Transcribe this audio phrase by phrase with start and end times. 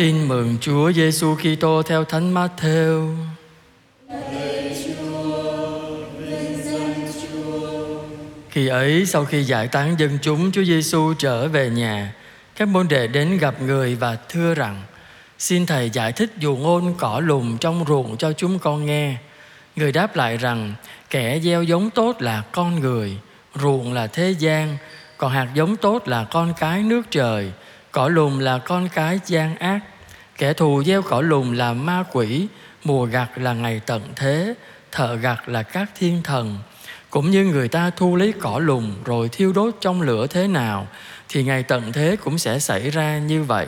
[0.00, 3.16] Tin mừng Chúa Giêsu Kitô theo Thánh Matthew.
[8.50, 12.14] Khi ấy sau khi giải tán dân chúng Chúa Giêsu trở về nhà,
[12.56, 14.82] các môn đệ đến gặp người và thưa rằng:
[15.38, 19.16] Xin thầy giải thích dù ngôn cỏ lùm trong ruộng cho chúng con nghe.
[19.76, 20.74] Người đáp lại rằng:
[21.10, 23.18] Kẻ gieo giống tốt là con người,
[23.54, 24.76] ruộng là thế gian,
[25.18, 27.52] còn hạt giống tốt là con cái nước trời,
[27.92, 29.80] cỏ lùn là con cái gian ác.
[30.38, 32.46] Kẻ thù gieo cỏ lùn là ma quỷ,
[32.84, 34.54] mùa gặt là ngày tận thế,
[34.92, 36.58] thợ gặt là các thiên thần.
[37.10, 40.86] Cũng như người ta thu lấy cỏ lùn rồi thiêu đốt trong lửa thế nào,
[41.28, 43.66] thì ngày tận thế cũng sẽ xảy ra như vậy.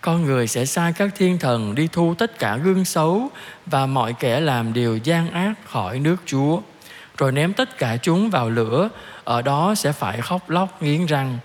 [0.00, 3.28] Con người sẽ sai các thiên thần đi thu tất cả gương xấu
[3.66, 6.60] và mọi kẻ làm điều gian ác khỏi nước Chúa,
[7.18, 8.88] rồi ném tất cả chúng vào lửa,
[9.24, 11.38] ở đó sẽ phải khóc lóc nghiến răng.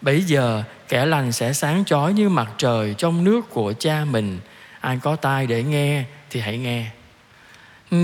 [0.00, 4.38] Bấy giờ kẻ lành sẽ sáng chói như mặt trời trong nước của cha mình.
[4.80, 6.86] Ai có tai để nghe thì hãy nghe.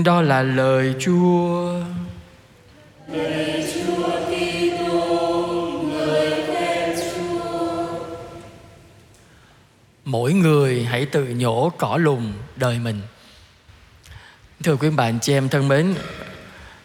[0.05, 1.73] Đó là lời Chúa.
[3.11, 4.07] Lời Chúa
[5.91, 7.87] lời khen Chúa.
[10.05, 13.01] Mỗi người hãy tự nhổ cỏ lùng đời mình.
[14.63, 15.95] Thưa quý bạn chị em thân mến,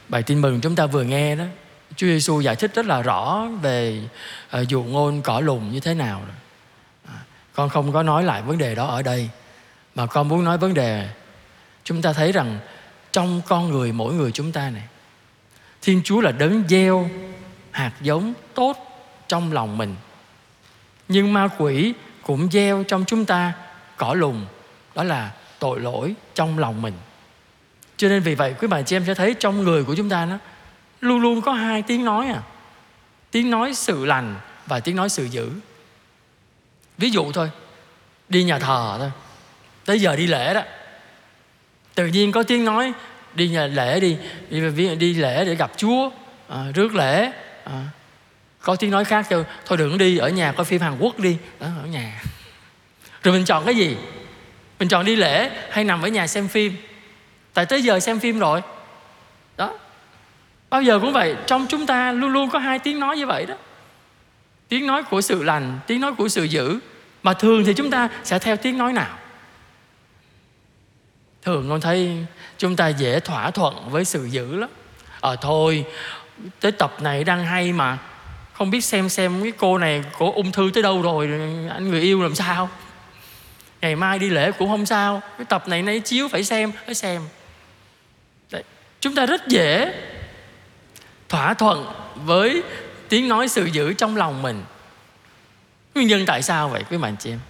[0.09, 1.45] bài tin mừng chúng ta vừa nghe đó,
[1.97, 4.03] Chúa Giêsu giải thích rất là rõ về
[4.51, 6.23] ờ, uh, dụ ngôn cỏ lùn như thế nào.
[7.09, 7.15] À,
[7.53, 9.29] con không có nói lại vấn đề đó ở đây,
[9.95, 11.09] mà con muốn nói vấn đề
[11.85, 12.59] chúng ta thấy rằng
[13.13, 14.85] trong con người mỗi người chúng ta này,
[15.83, 17.11] Thiên Chúa là đấng gieo
[17.71, 18.77] hạt giống tốt
[19.29, 19.97] trong lòng mình.
[21.09, 23.53] Nhưng ma quỷ cũng gieo trong chúng ta
[23.97, 24.37] cỏ lùn
[24.95, 26.95] đó là tội lỗi trong lòng mình
[27.97, 30.25] cho nên vì vậy quý bà chị em sẽ thấy trong người của chúng ta
[30.25, 30.39] nó
[31.03, 32.43] luôn luôn có hai tiếng nói à.
[33.31, 34.37] Tiếng nói sự lành
[34.67, 35.51] và tiếng nói sự dữ.
[36.99, 37.51] Ví dụ thôi
[38.29, 39.11] đi nhà thờ thôi.
[39.85, 40.63] Tới giờ đi lễ đó.
[41.95, 42.93] Tự nhiên có tiếng nói
[43.35, 44.17] đi nhà lễ đi
[44.51, 46.11] đi, đi lễ để gặp chúa
[46.49, 47.33] à, rước lễ
[47.65, 47.85] à,
[48.61, 51.37] có tiếng nói khác kêu thôi đừng đi ở nhà coi phim hàn quốc đi.
[51.61, 52.23] Đó ở nhà.
[53.23, 53.97] Rồi mình chọn cái gì?
[54.79, 56.77] Mình chọn đi lễ hay nằm ở nhà xem phim?
[57.55, 58.61] Tại tới giờ xem phim rồi.
[59.57, 59.79] Đó
[60.73, 63.47] bao giờ cũng vậy, trong chúng ta luôn luôn có hai tiếng nói như vậy
[63.47, 63.55] đó.
[64.69, 66.79] Tiếng nói của sự lành, tiếng nói của sự dữ.
[67.23, 69.19] Mà thường thì chúng ta sẽ theo tiếng nói nào?
[71.43, 72.27] Thường con thấy
[72.59, 74.71] chúng ta dễ thỏa thuận với sự dữ lắm.
[75.21, 75.85] Ờ thôi,
[76.61, 77.99] tới tập này đang hay mà.
[78.53, 81.27] Không biết xem xem cái cô này có ung thư tới đâu rồi,
[81.71, 82.69] anh người yêu làm sao?
[83.81, 85.23] Ngày mai đi lễ cũng không sao.
[85.39, 87.23] Cái tập này nay chiếu phải xem phải xem.
[88.51, 88.63] Đấy.
[89.01, 89.93] chúng ta rất dễ
[91.33, 92.63] thỏa thuận với
[93.09, 94.65] tiếng nói sự dữ trong lòng mình.
[95.95, 97.41] Nguyên nhân tại sao vậy quý bạn chị em?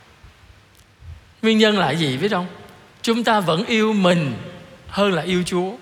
[1.42, 2.46] Nguyên nhân là gì biết không?
[3.02, 4.34] Chúng ta vẫn yêu mình
[4.88, 5.72] hơn là yêu chúa.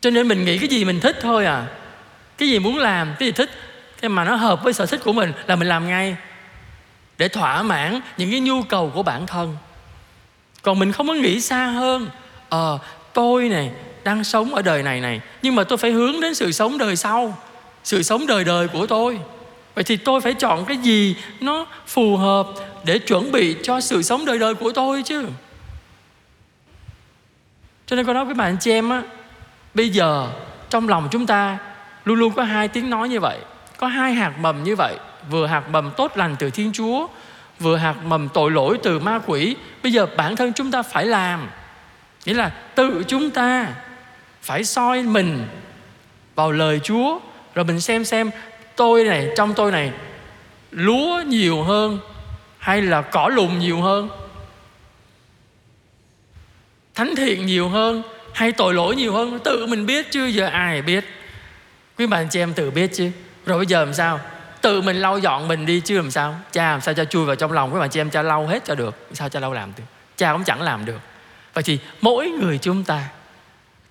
[0.00, 1.66] Cho nên mình nghĩ cái gì mình thích thôi à.
[2.38, 3.50] Cái gì muốn làm cái gì thích
[4.00, 6.16] cái mà nó hợp với sở thích của mình là mình làm ngay.
[7.18, 9.56] Để thỏa mãn những cái nhu cầu của bản thân.
[10.62, 12.08] Còn mình không có nghĩ xa hơn.
[12.48, 13.70] Ờ à, tôi này
[14.04, 15.20] đang sống ở đời này này.
[15.42, 17.38] Nhưng mà tôi phải hướng đến sự sống đời sau.
[17.84, 19.18] Sự sống đời đời của tôi.
[19.74, 22.46] Vậy thì tôi phải chọn cái gì nó phù hợp
[22.84, 25.26] để chuẩn bị cho sự sống đời đời của tôi chứ?
[27.86, 29.02] Cho nên con nói với bạn chị em á,
[29.74, 30.28] bây giờ
[30.70, 31.58] trong lòng chúng ta
[32.04, 33.38] luôn luôn có hai tiếng nói như vậy.
[33.76, 34.96] Có hai hạt mầm như vậy.
[35.30, 37.06] Vừa hạt mầm tốt lành từ thiên chúa,
[37.60, 39.56] vừa hạt mầm tội lỗi từ ma quỷ.
[39.82, 41.48] Bây giờ bản thân chúng ta phải làm.
[42.24, 43.66] Nghĩa là tự chúng ta
[44.42, 45.46] phải soi mình
[46.34, 47.18] vào lời chúa.
[47.54, 48.30] Rồi mình xem xem
[48.76, 49.92] tôi này, trong tôi này
[50.70, 51.98] lúa nhiều hơn
[52.58, 54.08] hay là cỏ lùn nhiều hơn,
[56.94, 58.02] thánh thiện nhiều hơn
[58.34, 61.04] hay tội lỗi nhiều hơn, tự mình biết chứ, giờ ai biết?
[61.98, 63.10] Quý bạn chị em tự biết chứ.
[63.46, 64.20] Rồi bây giờ làm sao?
[64.60, 66.34] Tự mình lau dọn mình đi chứ làm sao?
[66.52, 67.74] Cha, làm sao cho chui vào trong lòng?
[67.74, 69.08] Quý bạn chị em cha lau hết cho được.
[69.12, 69.84] Sao cha lau làm được?
[70.16, 71.00] Cha cũng chẳng làm được.
[71.54, 73.08] Vậy thì mỗi người chúng ta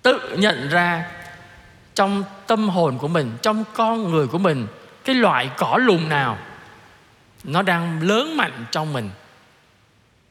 [0.02, 1.10] tự nhận ra
[1.94, 4.66] trong tâm hồn của mình, trong con người của mình,
[5.04, 6.38] cái loại cỏ lùn nào
[7.44, 9.10] nó đang lớn mạnh trong mình.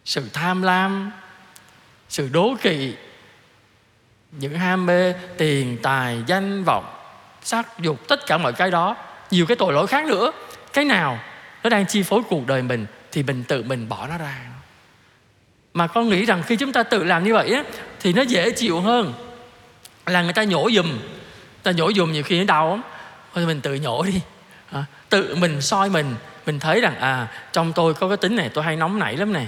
[0.06, 1.12] Sự tham lam,
[2.09, 2.94] sự đố kỵ,
[4.31, 6.85] những ham mê, tiền, tài, danh vọng,
[7.44, 8.95] sắc dục, tất cả mọi cái đó,
[9.31, 10.31] nhiều cái tội lỗi khác nữa.
[10.74, 11.19] Cái nào
[11.63, 14.38] nó đang chi phối cuộc đời mình thì mình tự mình bỏ nó ra.
[15.74, 17.63] Mà con nghĩ rằng khi chúng ta tự làm như vậy á,
[18.00, 19.30] thì nó dễ chịu hơn
[20.06, 21.00] là người ta nhổ dùm.
[21.63, 22.81] Ta nhổ dùm nhiều khi nó đau lắm.
[23.33, 24.21] Thôi mình tự nhổ đi.
[24.71, 26.15] À, tự mình soi mình.
[26.45, 29.33] Mình thấy rằng à trong tôi có cái tính này tôi hay nóng nảy lắm
[29.33, 29.45] nè.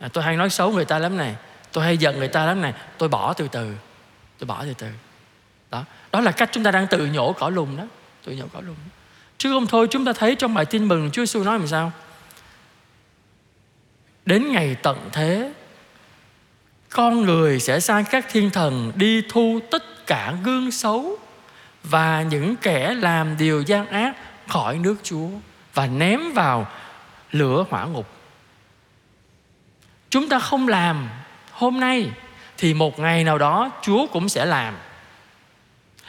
[0.00, 1.34] À, tôi hay nói xấu người ta lắm nè.
[1.72, 2.72] Tôi hay giận người ta lắm nè.
[2.98, 3.74] Tôi bỏ từ từ.
[4.38, 4.88] Tôi bỏ từ từ.
[5.70, 5.84] Đó.
[6.12, 7.84] Đó là cách chúng ta đang tự nhổ cỏ lùn đó.
[8.24, 8.76] Tự nhổ cỏ lùn
[9.38, 11.92] chứ không thôi chúng ta thấy trong bài tin mừng Chúa Giêsu nói làm sao?
[14.26, 15.52] Đến ngày tận thế
[16.94, 21.18] con người sẽ sai các thiên thần đi thu tất cả gương xấu
[21.84, 24.12] và những kẻ làm điều gian ác
[24.48, 25.28] khỏi nước Chúa
[25.74, 26.66] và ném vào
[27.32, 28.06] lửa hỏa ngục.
[30.10, 31.08] Chúng ta không làm
[31.52, 32.10] hôm nay
[32.58, 34.74] thì một ngày nào đó Chúa cũng sẽ làm.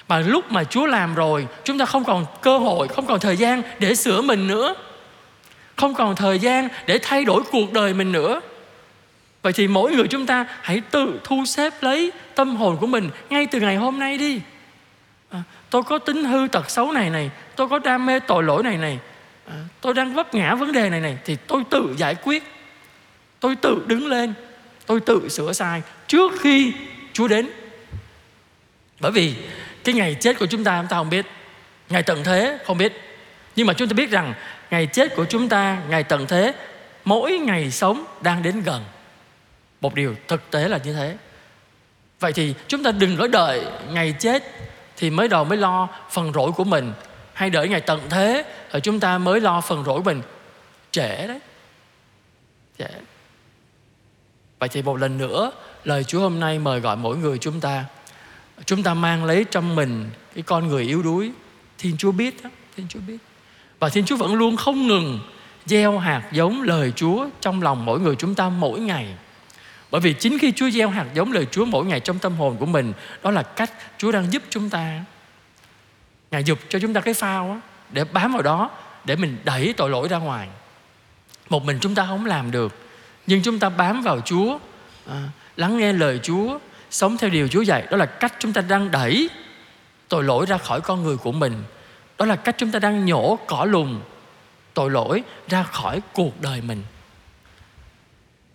[0.08, 3.38] Mà lúc mà Chúa làm rồi, chúng ta không còn cơ hội, không còn thời
[3.38, 4.76] gian để sửa mình nữa.
[5.76, 8.42] Không còn thời gian để thay đổi cuộc đời mình nữa.
[9.46, 13.10] Vậy thì mỗi người chúng ta hãy tự thu xếp lấy tâm hồn của mình
[13.30, 14.42] ngay từ ngày hôm nay đi.
[15.30, 18.64] À, tôi có tính hư tật xấu này này, tôi có đam mê tội lỗi
[18.64, 19.00] này này,
[19.48, 22.44] à, tôi đang vấp ngã vấn đề này này thì tôi tự giải quyết.
[23.40, 24.34] Tôi tự đứng lên,
[24.86, 26.74] tôi tự sửa sai trước khi
[27.14, 27.50] Chúa đến.
[29.00, 29.34] Bởi vì
[29.84, 31.26] cái ngày chết của chúng ta chúng ta không biết,
[31.90, 32.94] ngày tận thế không biết.
[33.56, 34.34] Nhưng mà chúng ta biết rằng
[34.72, 36.54] ngày chết của chúng ta, ngày tận thế,
[37.04, 38.84] mỗi ngày sống đang đến gần
[39.82, 41.18] một điều thực tế là như thế.
[42.20, 44.44] Vậy thì chúng ta đừng có đợi ngày chết
[44.98, 46.94] thì mới đầu mới lo phần rỗi của mình
[47.34, 50.22] hay đợi ngày tận thế rồi chúng ta mới lo phần rỗi mình.
[50.92, 51.40] Trễ đấy.
[52.80, 52.88] Trễ.
[54.60, 55.52] Vậy thì một lần nữa
[55.84, 57.86] lời Chúa hôm nay mời gọi mỗi người chúng ta.
[58.66, 61.32] Chúng ta mang lấy trong mình cái con người yếu đuối.
[61.78, 63.18] Thiên Chúa biết đó, Thiên Chúa biết.
[63.80, 65.20] Và Thiên Chúa vẫn luôn không ngừng
[65.66, 69.16] gieo hạt giống lời Chúa trong lòng mỗi người chúng ta mỗi ngày
[69.96, 72.58] bởi vì chính khi Chúa gieo hạt giống lời Chúa mỗi ngày trong tâm hồn
[72.58, 72.94] của mình
[73.24, 75.00] Đó là cách Chúa đang giúp chúng ta.
[76.32, 77.60] Ngài giúp cho chúng ta cái phao á,
[77.92, 78.70] Để bám vào đó
[79.06, 80.48] Để mình đẩy tội lỗi ra ngoài.
[81.50, 82.76] Một mình chúng ta không làm được
[83.28, 84.58] Nhưng chúng ta bám vào Chúa
[85.10, 85.24] à,
[85.56, 86.60] Lắng nghe lời Chúa
[86.90, 87.88] Sống theo điều Chúa dạy.
[87.92, 89.30] Đó là cách chúng ta đang đẩy
[90.10, 91.64] tội lỗi ra khỏi con người của mình.
[92.18, 94.00] Đó là cách chúng ta đang nhổ cỏ lùn
[94.74, 96.84] tội lỗi ra khỏi cuộc đời mình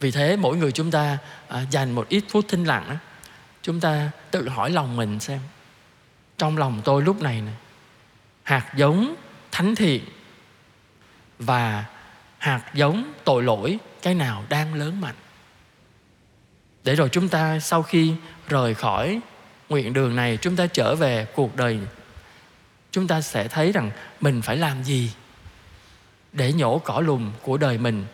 [0.00, 1.18] vì thế mỗi người chúng ta
[1.48, 2.96] à, dành một ít phút thinh lặng
[3.62, 5.40] chúng ta tự hỏi lòng mình xem.
[6.38, 7.54] Trong lòng tôi lúc này này
[8.42, 9.14] hạt giống
[9.52, 10.04] thánh thiện
[11.38, 11.84] và
[12.38, 15.14] hạt giống tội lỗi cái nào đang lớn mạnh?
[16.84, 18.14] Để rồi chúng ta sau khi
[18.48, 19.20] rời khỏi
[19.68, 21.78] nguyện đường này chúng ta trở về cuộc đời
[22.90, 25.12] chúng ta sẽ thấy rằng mình phải làm gì
[26.32, 28.04] để nhổ cỏ lùn của đời mình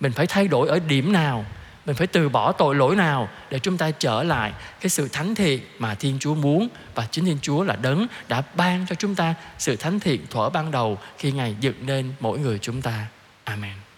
[0.00, 1.44] mình phải thay đổi ở điểm nào
[1.86, 5.34] mình phải từ bỏ tội lỗi nào để chúng ta trở lại cái sự thánh
[5.34, 9.14] thiện mà Thiên Chúa muốn và chính Thiên Chúa là đấng đã ban cho chúng
[9.14, 13.06] ta sự thánh thiện thuở ban đầu khi Ngài dựng nên mỗi người chúng ta.
[13.44, 13.89] Amen.